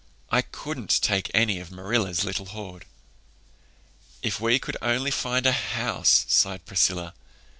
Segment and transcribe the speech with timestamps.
[0.31, 2.85] I couldn't take any of Marilla's little hoard."
[4.23, 7.13] "If we could only find a house!" sighed Priscilla.